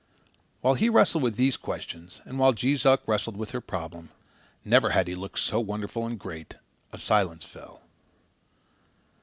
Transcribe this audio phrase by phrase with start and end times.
[0.61, 4.09] While he wrestled with these questions and while Jees Uck wrestled with her problem
[4.65, 6.55] never had he looked so wonderful and great
[6.91, 7.83] a silence fell.